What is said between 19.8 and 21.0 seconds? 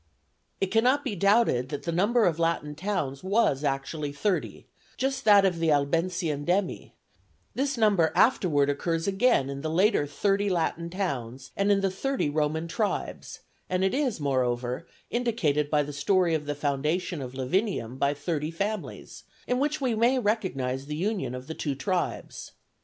may recognize the